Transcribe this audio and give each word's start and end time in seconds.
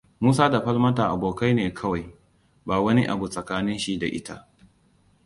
Musa 0.25 0.45
da 0.49 0.61
Falmata 0.61 1.05
abokai 1.09 1.53
ne 1.53 1.73
kawai. 1.73 2.05
Ba 2.65 2.79
wani 2.85 3.03
abu 3.07 3.27
tsakanin 3.31 3.79
shi 3.79 3.99
da 3.99 4.05
ita. 4.07 4.35